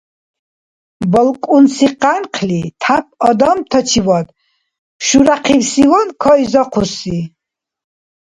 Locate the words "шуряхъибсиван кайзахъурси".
5.05-7.17